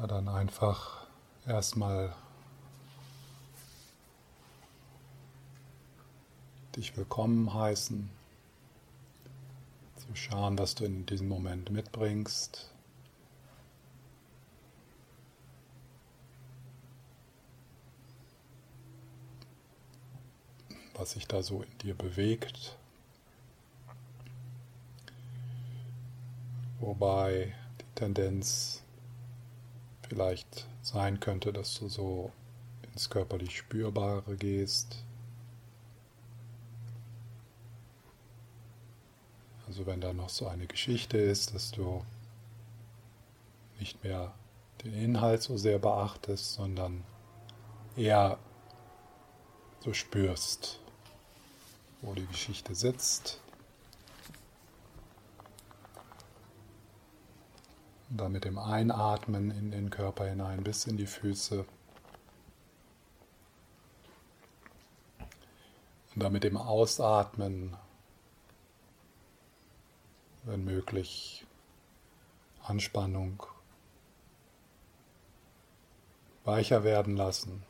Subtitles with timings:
[0.00, 1.06] Ja, dann einfach
[1.46, 2.14] erstmal
[6.74, 8.08] dich willkommen heißen,
[9.96, 12.72] zu schauen, was du in diesem Moment mitbringst.
[20.94, 22.76] was sich da so in dir bewegt.
[26.78, 28.82] Wobei die Tendenz
[30.10, 32.32] vielleicht sein könnte, dass du so
[32.92, 35.04] ins körperlich Spürbare gehst.
[39.68, 42.04] Also wenn da noch so eine Geschichte ist, dass du
[43.78, 44.34] nicht mehr
[44.82, 47.04] den Inhalt so sehr beachtest, sondern
[47.96, 48.36] eher
[49.78, 50.80] so spürst,
[52.02, 53.39] wo die Geschichte sitzt.
[58.10, 61.64] Und dann mit dem Einatmen in den Körper hinein bis in die Füße.
[66.14, 67.76] Und dann mit dem Ausatmen,
[70.42, 71.46] wenn möglich,
[72.64, 73.44] Anspannung
[76.44, 77.62] weicher werden lassen.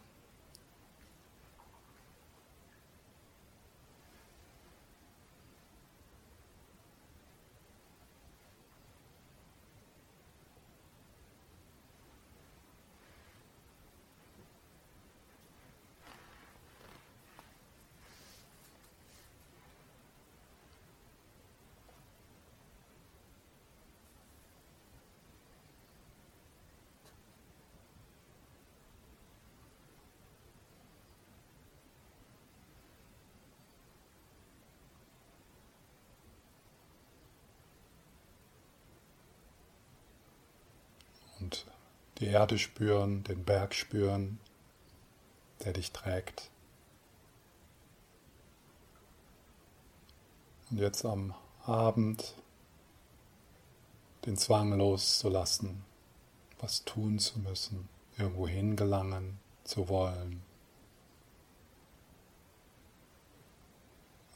[41.40, 41.66] und
[42.20, 44.38] die Erde spüren, den Berg spüren,
[45.64, 46.50] der dich trägt.
[50.70, 51.34] Und jetzt am
[51.64, 52.34] Abend
[54.26, 55.82] den Zwang loszulassen,
[56.60, 60.42] was tun zu müssen, irgendwo hingelangen zu wollen.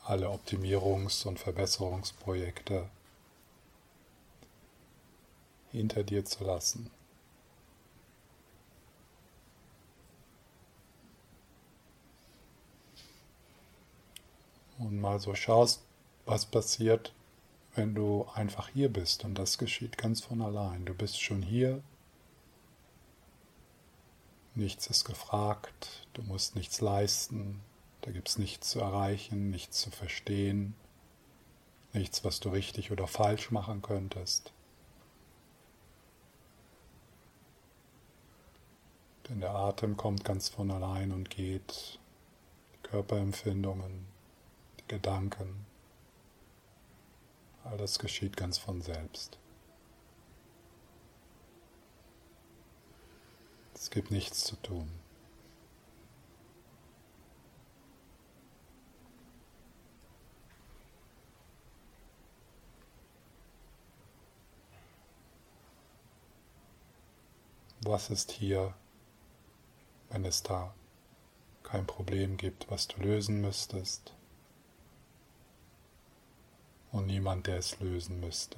[0.03, 2.88] Alle Optimierungs- und Verbesserungsprojekte
[5.70, 6.91] hinter dir zu lassen.
[14.78, 15.82] Und mal so schaust,
[16.26, 17.14] was passiert,
[17.74, 19.24] wenn du einfach hier bist.
[19.24, 20.84] Und das geschieht ganz von allein.
[20.84, 21.82] Du bist schon hier.
[24.54, 26.06] Nichts ist gefragt.
[26.12, 27.60] Du musst nichts leisten.
[28.02, 30.74] Da gibt es nichts zu erreichen, nichts zu verstehen.
[31.92, 34.52] Nichts, was du richtig oder falsch machen könntest.
[39.28, 41.98] Denn der Atem kommt ganz von allein und geht.
[42.82, 44.06] Körperempfindungen,
[44.89, 45.67] Gedanken,
[47.65, 49.39] all das geschieht ganz von selbst.
[53.75, 54.91] Es gibt nichts zu tun.
[67.83, 68.75] Was ist hier
[70.15, 70.72] wenn es da
[71.65, 74.15] kein Problem gibt, was du lösen müsstest
[76.94, 78.56] und niemand, der es lösen müsste.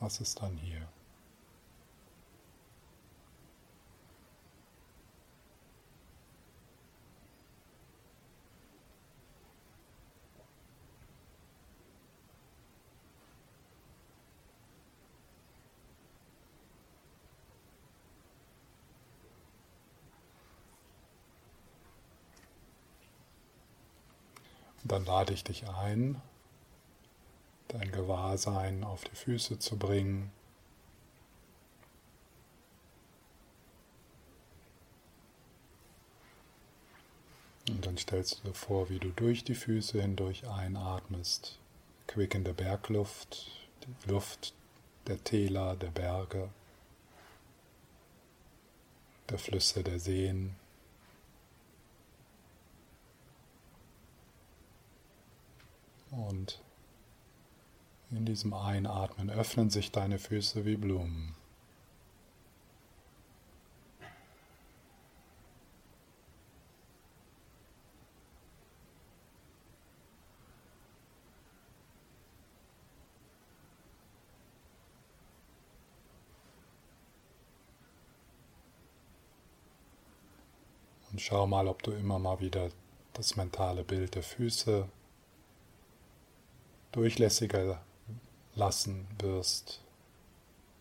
[0.00, 0.88] Was ist dann hier?
[24.84, 26.20] Dann lade ich dich ein,
[27.68, 30.30] dein Gewahrsein auf die Füße zu bringen.
[37.68, 41.58] Und dann stellst du dir vor, wie du durch die Füße hindurch einatmest,
[42.06, 43.50] quickende Bergluft,
[43.86, 44.52] die Luft
[45.06, 46.50] der Täler, der Berge,
[49.30, 50.56] der Flüsse, der Seen.
[56.16, 56.62] Und
[58.10, 61.34] in diesem Einatmen öffnen sich deine Füße wie Blumen.
[81.10, 82.70] Und schau mal, ob du immer mal wieder
[83.12, 84.88] das mentale Bild der Füße
[86.94, 87.82] durchlässiger
[88.54, 89.80] lassen wirst,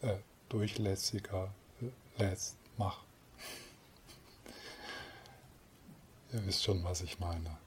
[0.02, 0.18] äh,
[0.48, 1.52] durchlässiger
[2.18, 3.00] lässt, mach.
[6.32, 7.58] Ihr wisst schon, was ich meine.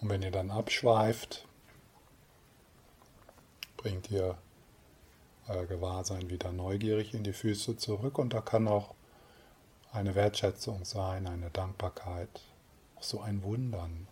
[0.00, 1.46] Und wenn ihr dann abschweift,
[3.82, 4.38] bringt ihr
[5.48, 8.94] euer Gewahrsein wieder neugierig in die Füße zurück und da kann auch
[9.92, 12.42] eine Wertschätzung sein, eine Dankbarkeit,
[12.96, 14.06] auch so ein Wundern.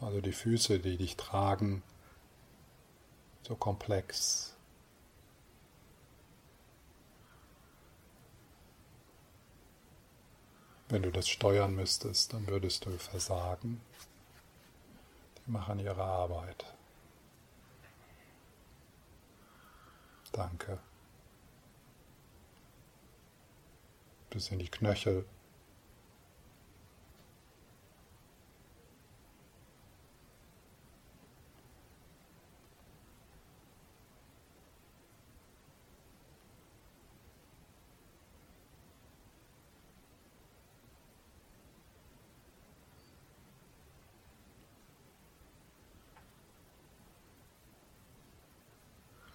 [0.00, 1.82] Also die Füße, die dich tragen,
[3.42, 4.54] so komplex.
[10.88, 13.80] Wenn du das steuern müsstest, dann würdest du versagen.
[15.44, 16.64] Die machen ihre Arbeit.
[20.32, 20.78] Danke.
[24.30, 25.26] Bis in die Knöchel.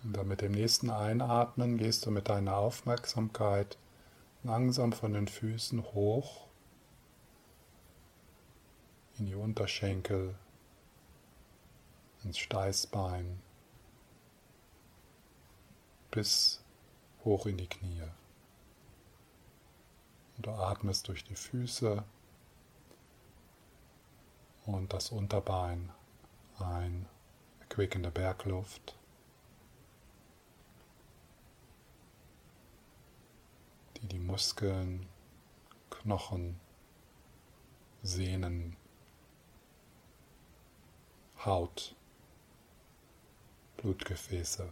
[0.04, 3.78] Und dann mit dem nächsten Einatmen gehst du mit deiner Aufmerksamkeit
[4.44, 6.48] langsam von den Füßen hoch
[9.18, 10.36] in die Unterschenkel,
[12.24, 13.42] ins Steißbein
[16.12, 16.64] bis
[17.24, 18.04] hoch in die Knie.
[20.36, 22.04] Und du atmest durch die Füße
[24.66, 25.90] und das Unterbein
[26.60, 27.08] ein,
[27.60, 28.98] erquickende Bergluft.
[34.08, 35.06] Die die Muskeln,
[35.90, 36.60] Knochen,
[38.04, 38.76] Sehnen,
[41.44, 41.96] Haut,
[43.78, 44.72] Blutgefäße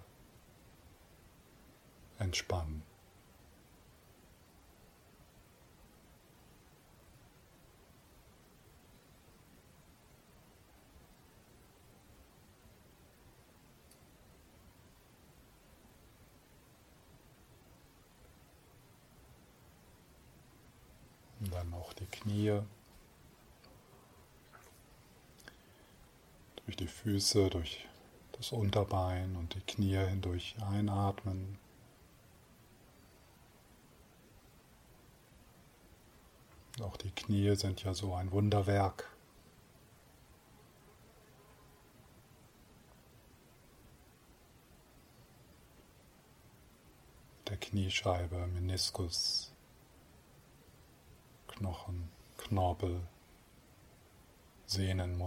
[2.18, 2.95] entspannen.
[21.46, 22.60] Und dann auch die Knie.
[26.66, 27.86] Durch die Füße, durch
[28.32, 31.60] das Unterbein und die Knie hindurch einatmen.
[36.82, 39.08] Auch die Knie sind ja so ein Wunderwerk.
[47.48, 49.55] Der Kniescheibe, Meniskus,
[51.57, 53.02] Knochen, Knorpel,
[54.66, 55.18] Sehnen,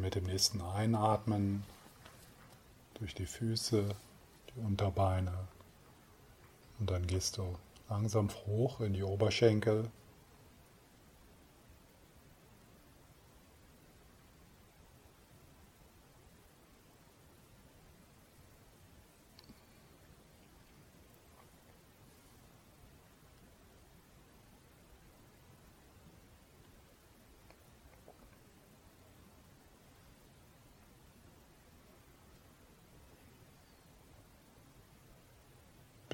[0.00, 1.62] Mit dem nächsten Einatmen
[2.94, 3.84] durch die Füße,
[4.48, 5.46] die Unterbeine.
[6.78, 7.54] Und dann gehst du
[7.90, 9.90] langsam hoch in die Oberschenkel.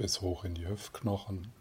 [0.06, 1.52] Bis hoch in die Hüftknochen.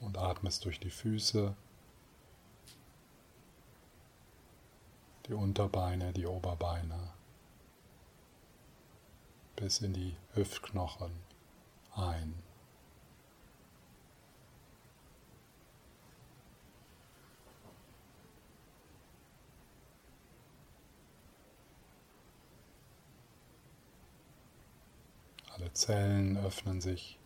[0.00, 1.54] Und atmest durch die Füße,
[5.26, 7.12] die Unterbeine, die Oberbeine,
[9.54, 11.12] bis in die Hüftknochen
[11.94, 12.34] ein.
[25.62, 27.20] Alle Zellen öffnen sich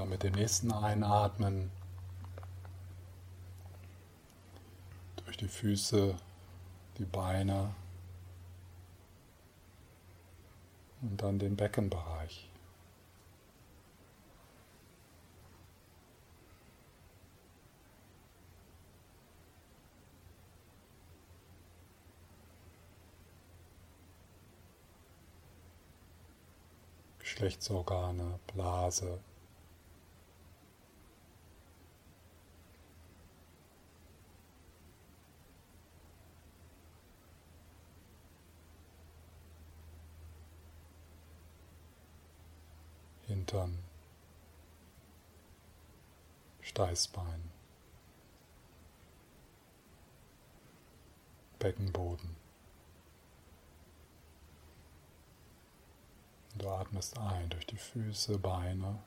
[0.00, 1.70] dann mit dem nächsten Einatmen
[5.16, 6.16] durch die Füße,
[6.96, 7.74] die Beine
[11.02, 12.48] und dann den Beckenbereich.
[27.18, 29.20] Geschlechtsorgane, Blase.
[43.50, 43.78] Hintern,
[46.60, 47.50] Steißbein,
[51.58, 52.36] Beckenboden.
[56.58, 59.02] Du atmest ein durch die Füße, Beine.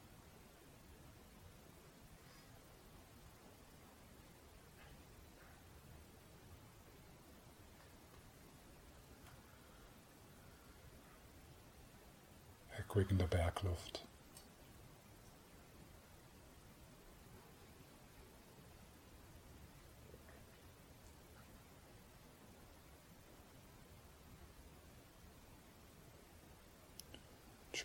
[12.75, 14.05] Erquickende Bergluft.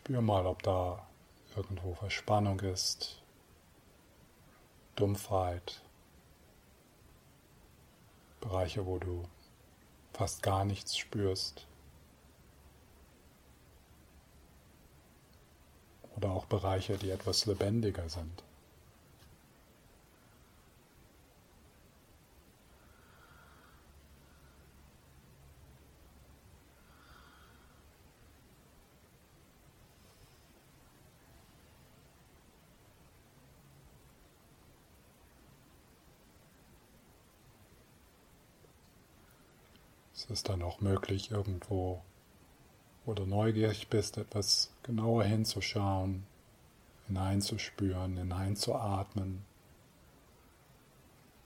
[0.08, 1.06] Spür mal, ob da
[1.54, 3.20] irgendwo Verspannung ist,
[4.96, 5.82] Dumpfheit,
[8.40, 9.28] Bereiche, wo du
[10.14, 11.66] fast gar nichts spürst.
[16.16, 18.42] Oder auch Bereiche, die etwas lebendiger sind.
[40.38, 42.00] Es dann auch möglich, irgendwo,
[43.04, 46.26] wo du neugierig bist, etwas genauer hinzuschauen,
[47.08, 49.44] hineinzuspüren, hineinzuatmen,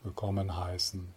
[0.03, 1.09] willkommen heißen.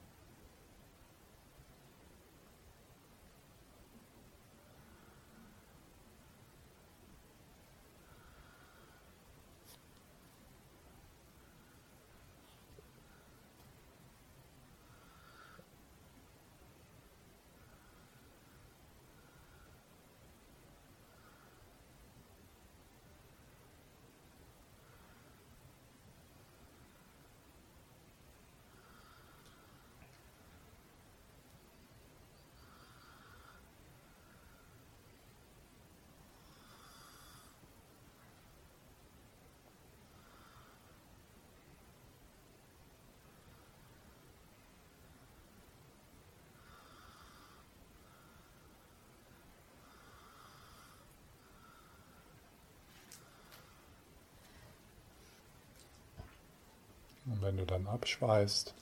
[57.27, 58.73] Und wenn du dann abschweißt,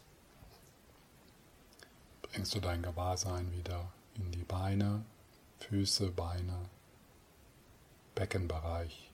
[2.22, 5.04] bringst du dein Gewahrsein wieder in die Beine,
[5.60, 6.70] Füße, Beine,
[8.16, 9.13] Beckenbereich.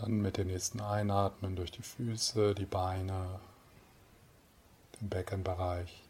[0.00, 3.40] Dann mit dem nächsten Einatmen durch die Füße, die Beine,
[5.00, 6.04] den Beckenbereich.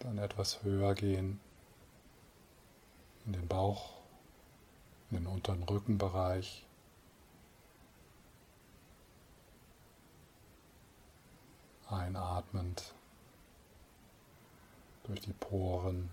[0.00, 1.40] Dann etwas höher gehen
[3.24, 3.94] in den Bauch,
[5.10, 6.66] in den unteren Rückenbereich.
[11.88, 12.92] Einatmend
[15.04, 16.10] durch die Poren.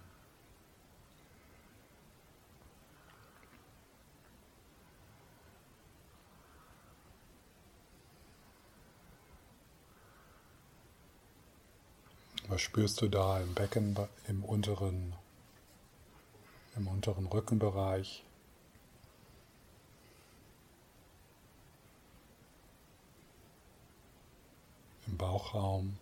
[12.51, 15.15] Was spürst du da im Becken, im unteren,
[16.75, 18.25] im unteren Rückenbereich?
[25.07, 25.97] Im Bauchraum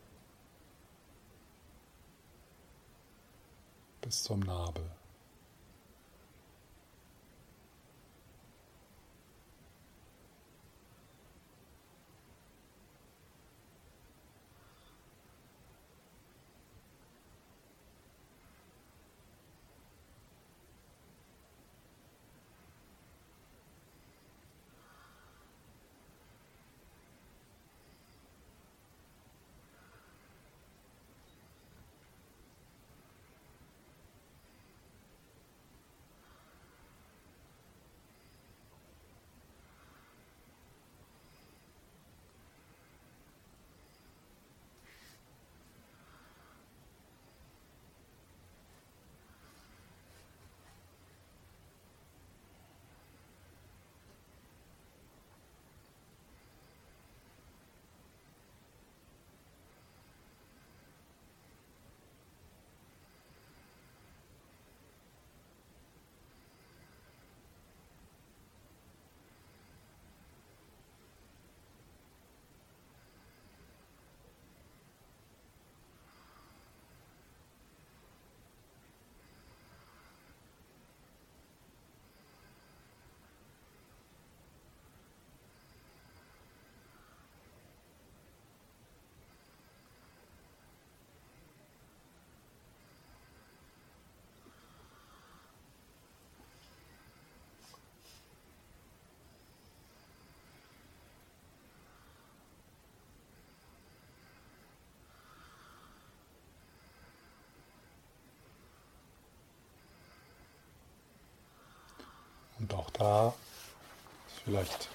[4.02, 4.90] bis zum Nabel.
[112.60, 113.34] Und auch da
[114.28, 114.90] ist vielleicht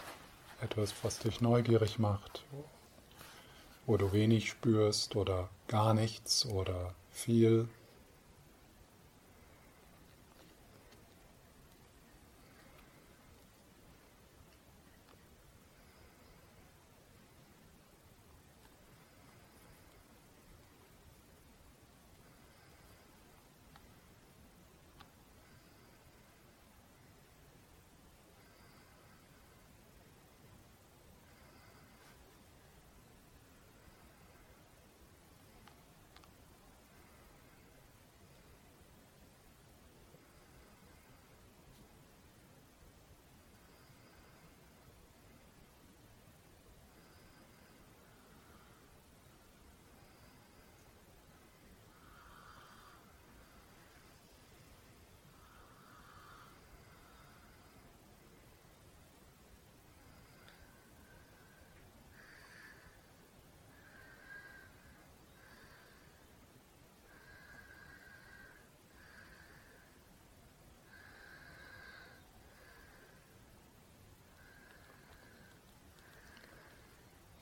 [0.60, 2.44] etwas, was dich neugierig macht,
[3.86, 7.68] wo du wenig spürst oder gar nichts oder viel.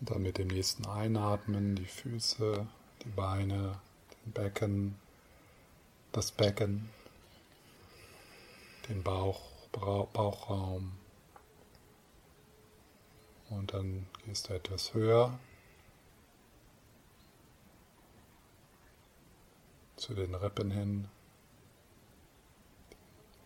[0.02, 2.66] Und dann mit dem nächsten Einatmen die Füße,
[3.04, 3.78] die Beine,
[4.24, 4.98] den Becken,
[6.10, 6.90] das Becken,
[8.88, 10.90] den Bauch, Bauchraum.
[13.48, 15.38] Und dann gehst du etwas höher
[19.94, 21.08] zu den Rippen hin,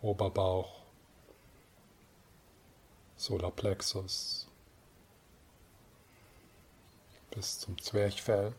[0.01, 0.81] Oberbauch,
[3.17, 4.49] Solarplexus,
[7.37, 8.55] bis zum Zwerchfell.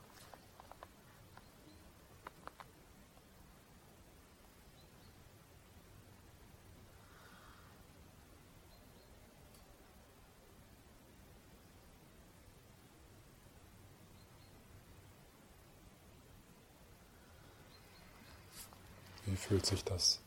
[19.25, 20.19] Wie fühlt sich das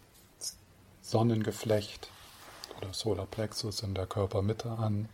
[1.02, 2.10] Sonnengeflecht
[2.78, 5.08] oder Solarplexus in der Körpermitte an?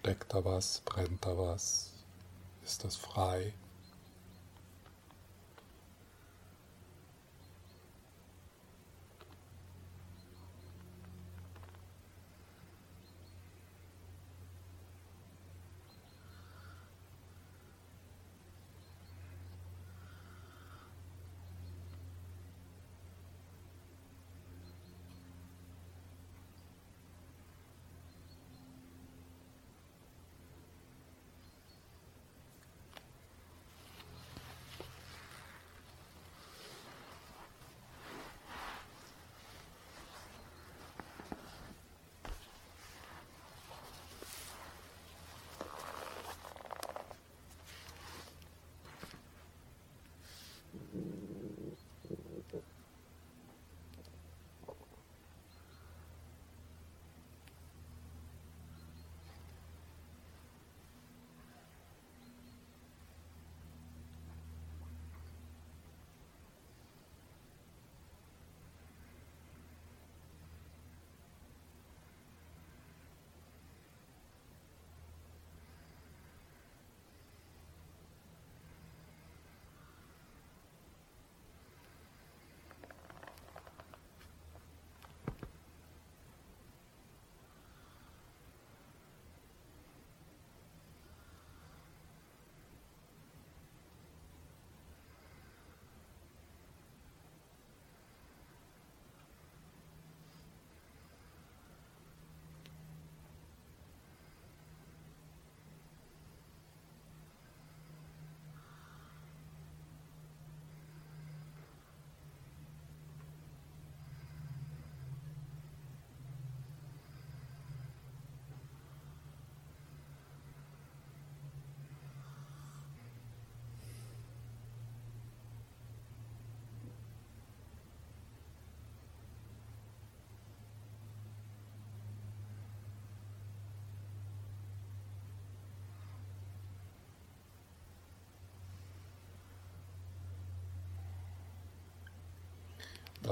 [0.00, 0.80] Steckt da was?
[0.84, 1.92] Brennt da was?
[2.64, 3.52] Ist das frei?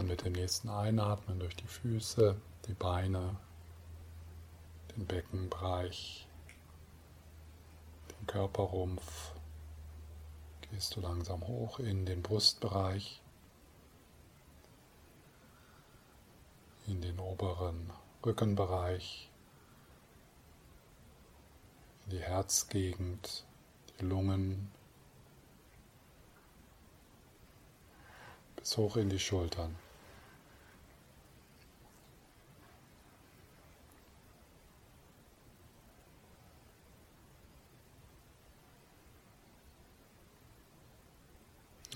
[0.06, 2.36] Dann mit dem nächsten Einatmen durch die Füße,
[2.68, 3.34] die Beine,
[4.94, 6.28] den Beckenbereich,
[8.12, 9.32] den Körperrumpf.
[10.70, 13.20] Gehst du langsam hoch in den Brustbereich,
[16.86, 17.90] in den oberen
[18.24, 19.28] Rückenbereich,
[22.04, 23.44] in die Herzgegend,
[23.98, 24.70] die Lungen,
[28.54, 29.76] bis hoch in die Schultern.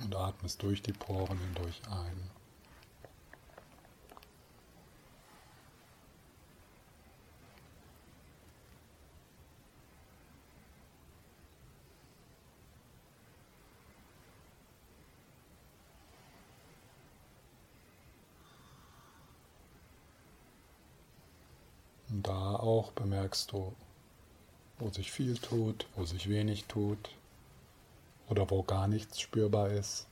[0.02, 2.30] Und atmest durch die Poren hindurch ein.
[22.08, 23.72] Da auch bemerkst du,
[24.78, 27.10] wo sich viel tut, wo sich wenig tut
[28.30, 30.06] oder wo gar nichts spürbar ist.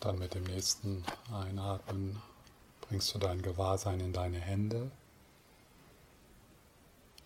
[0.00, 2.22] Dann mit dem nächsten Einatmen
[2.80, 4.90] bringst du dein Gewahrsein in deine Hände.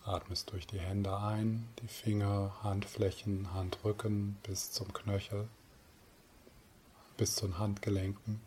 [0.03, 5.47] Atmest durch die Hände ein, die Finger, Handflächen, Handrücken bis zum Knöchel,
[7.15, 8.41] bis zu den Handgelenken.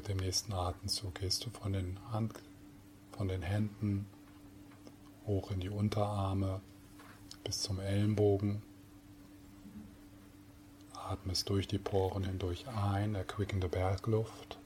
[0.00, 2.32] Mit dem nächsten Atemzug gehst du von den, Hand,
[3.12, 4.06] von den Händen
[5.26, 6.62] hoch in die Unterarme
[7.44, 8.62] bis zum Ellenbogen.
[10.94, 14.56] Atmest durch die Poren hindurch ein, erquickende Bergluft.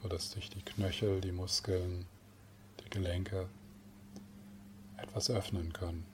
[0.00, 2.06] so dass sich die Knöchel, die Muskeln,
[2.84, 3.48] die Gelenke
[4.96, 6.11] etwas öffnen können.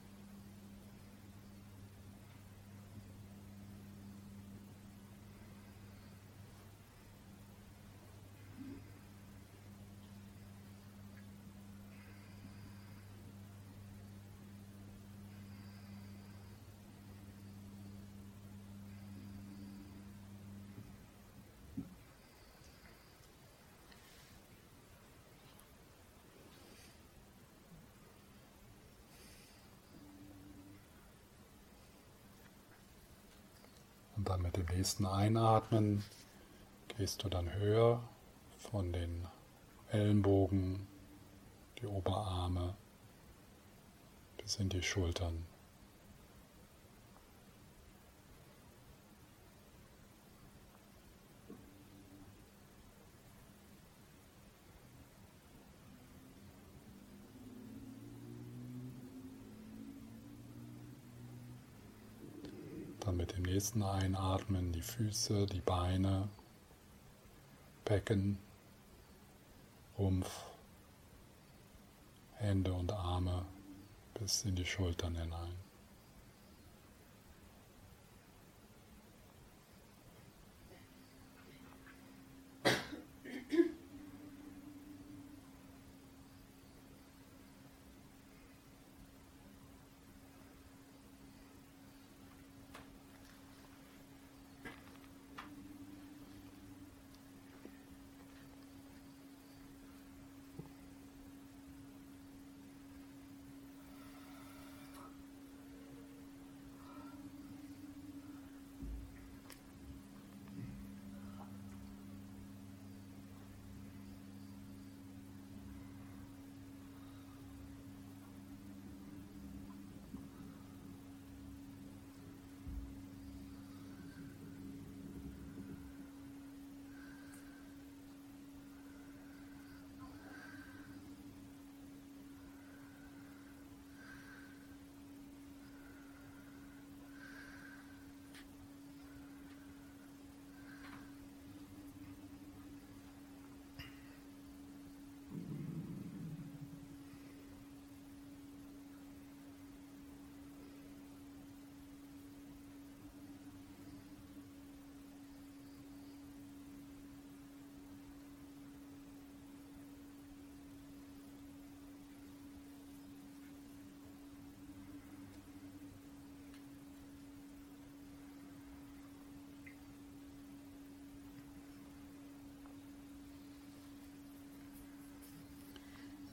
[34.29, 36.05] Dann mit dem nächsten Einatmen
[36.89, 38.07] gehst du dann höher
[38.59, 39.27] von den
[39.91, 40.87] Ellenbogen,
[41.79, 42.75] die Oberarme
[44.37, 45.47] bis in die Schultern.
[63.59, 66.29] Nächsten Einatmen die Füße, die Beine,
[67.85, 68.39] Becken,
[69.99, 70.31] Rumpf,
[72.37, 73.45] Hände und Arme
[74.15, 75.68] bis in die Schultern hinein.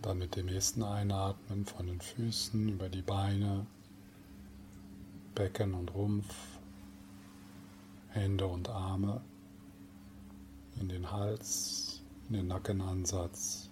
[0.06, 3.66] Dann mit dem nächsten Einatmen von den Füßen über die Beine,
[5.34, 6.36] Becken und Rumpf,
[8.10, 9.20] Hände und Arme
[10.80, 13.72] in den Hals, in den Nackenansatz.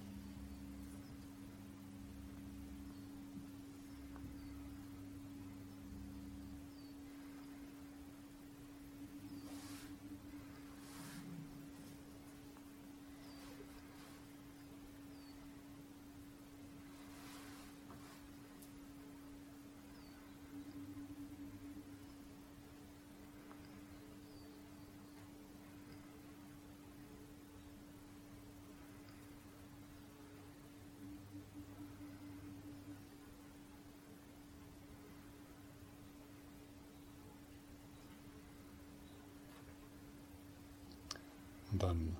[41.72, 42.15] Und dann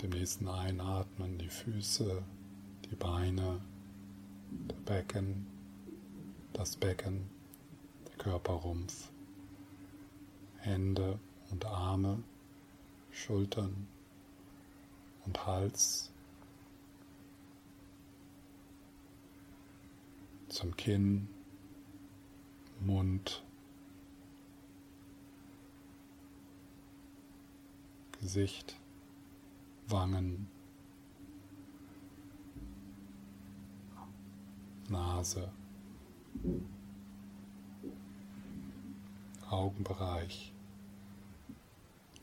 [0.00, 2.22] dem nächsten Einatmen die Füße,
[2.90, 3.60] die Beine,
[4.50, 5.46] der Becken,
[6.54, 7.28] das Becken,
[8.08, 9.10] der Körperrumpf,
[10.58, 11.18] Hände
[11.50, 12.22] und Arme,
[13.10, 13.86] Schultern
[15.26, 16.10] und Hals
[20.48, 21.28] zum Kinn,
[22.80, 23.42] Mund,
[28.20, 28.76] Gesicht,
[29.88, 30.48] Wangen,
[34.88, 35.50] Nase,
[39.48, 40.52] Augenbereich,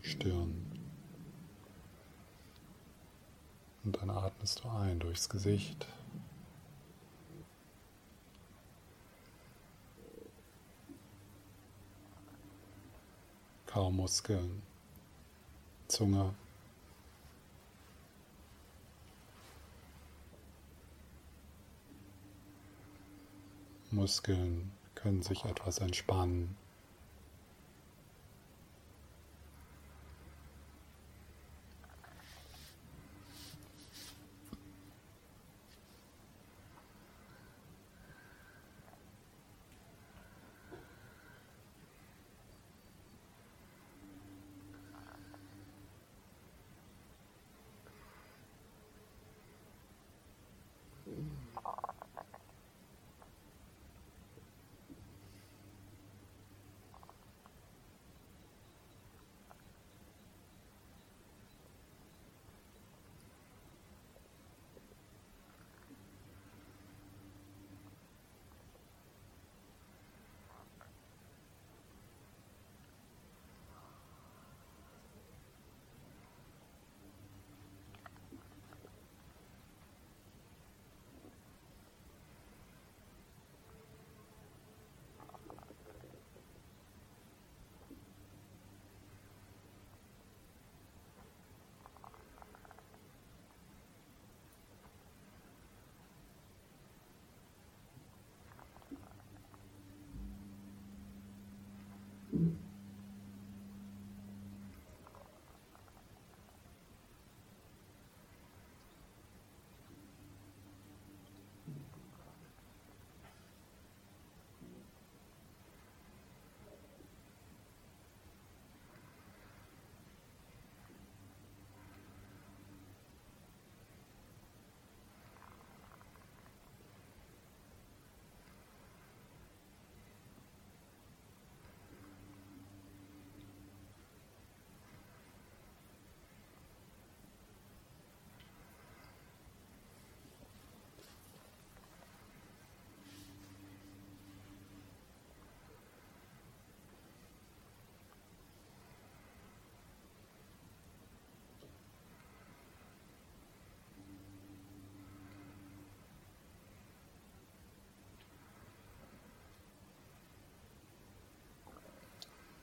[0.01, 0.65] Stirn.
[3.83, 5.87] Und dann atmest du ein durchs Gesicht.
[13.65, 14.61] Kaumuskeln.
[15.87, 16.33] Zunge.
[23.91, 26.55] Muskeln können sich etwas entspannen.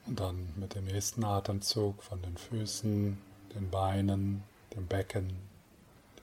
[0.05, 3.17] Und dann mit dem nächsten Atemzug von den Füßen,
[3.55, 4.43] den Beinen,
[4.75, 5.35] dem Becken,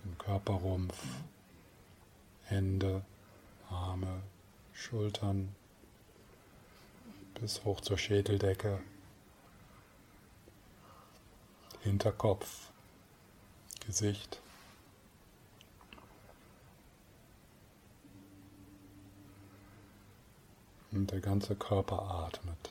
[0.05, 1.03] dem Körperrumpf,
[2.45, 3.03] Hände,
[3.69, 4.23] Arme,
[4.73, 5.55] Schultern
[7.41, 8.79] bis hoch zur Schädeldecke,
[11.81, 12.71] Hinterkopf,
[13.85, 14.41] Gesicht.
[20.93, 22.71] Und der ganze Körper atmet.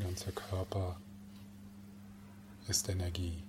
[0.00, 1.00] Ganze Körper
[2.68, 3.42] ist Energie.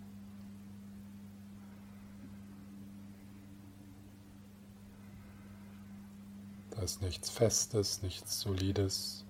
[6.72, 9.26] Da ist nichts Festes, nichts Solides.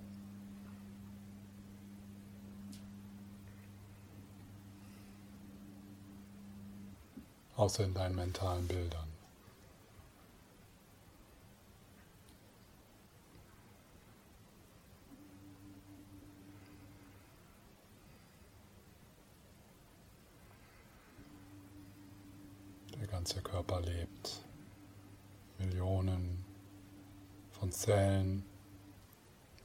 [7.55, 9.07] Außer in deinen mentalen Bildern.
[22.99, 24.41] Der ganze Körper lebt.
[25.59, 26.43] Millionen
[27.51, 28.43] von Zellen,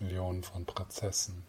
[0.00, 1.44] Millionen von Prozessen,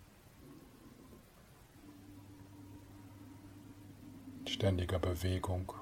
[4.39, 5.73] in ständiger Bewegung,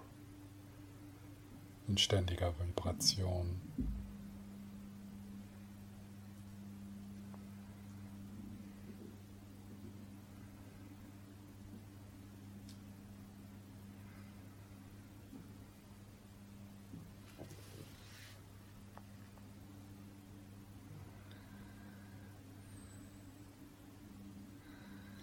[1.87, 3.61] in ständiger Vibration.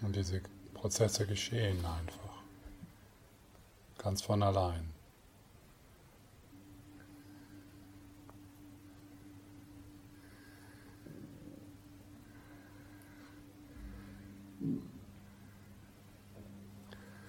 [0.03, 0.43] Und diese
[0.75, 2.43] Prozesse geschehen einfach.
[3.97, 4.87] Ganz von allein.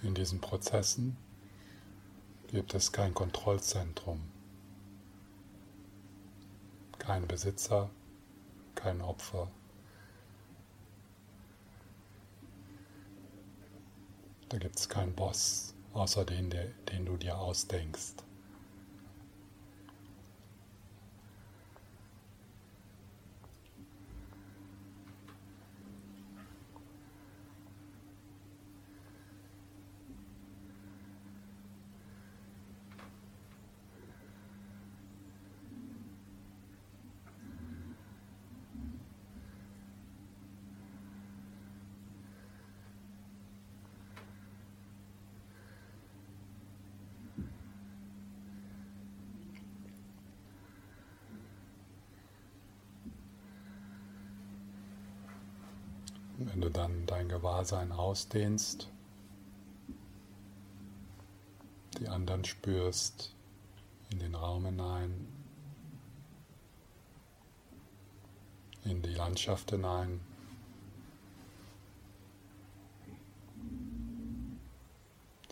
[0.02, 1.16] In diesen Prozessen
[2.48, 4.20] gibt es kein Kontrollzentrum,
[6.98, 7.88] kein Besitzer,
[8.74, 9.48] kein Opfer.
[14.52, 18.22] Da gibt es keinen Boss, außer den, den du dir ausdenkst.
[56.44, 58.88] Wenn du dann dein Gewahrsein ausdehnst,
[61.98, 63.32] die anderen spürst
[64.10, 65.28] in den Raum hinein,
[68.84, 70.20] in die Landschaft hinein.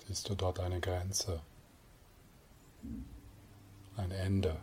[0.06, 1.40] Siehst du dort eine Grenze,
[3.96, 4.60] ein Ende.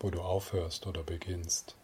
[0.00, 1.76] Wo du aufhörst oder beginnst.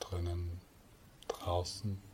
[0.00, 0.60] Drinnen,
[1.28, 2.07] draußen.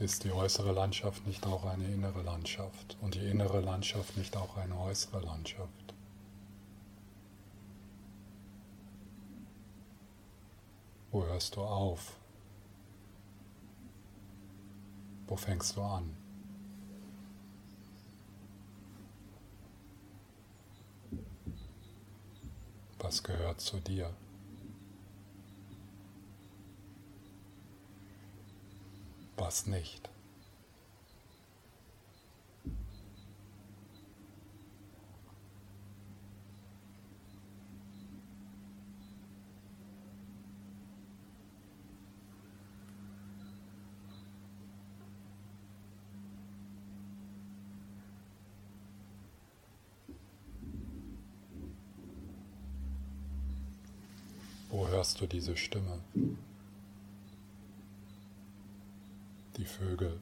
[0.00, 4.56] Ist die äußere Landschaft nicht auch eine innere Landschaft und die innere Landschaft nicht auch
[4.56, 5.94] eine äußere Landschaft?
[11.10, 12.16] Wo hörst du auf?
[15.26, 16.16] Wo fängst du an?
[23.00, 24.14] Was gehört zu dir?
[29.40, 30.08] Was nicht.
[54.68, 55.98] Wo hörst du diese Stimme?
[59.60, 60.18] Die Vögel.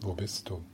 [0.00, 0.64] Wo bist du?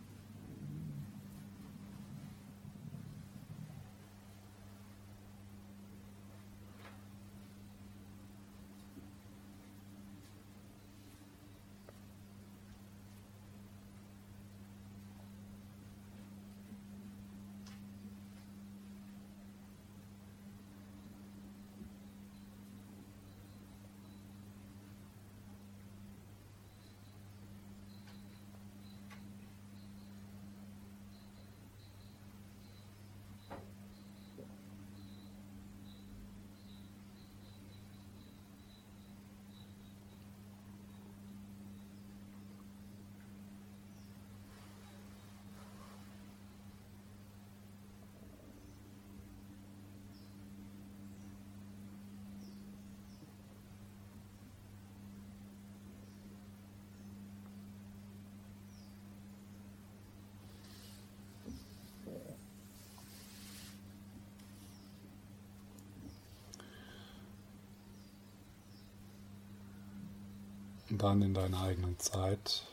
[70.98, 72.64] Dann in deiner eigenen Zeit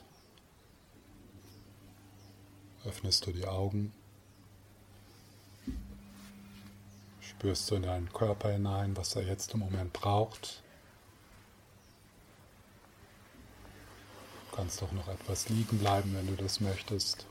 [2.86, 3.94] öffnest du die Augen,
[7.22, 10.64] spürst du in deinen Körper hinein, was er jetzt im Moment braucht.
[14.50, 17.26] Du kannst doch noch etwas liegen bleiben, wenn du das möchtest,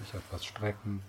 [0.00, 1.02] dich etwas strecken.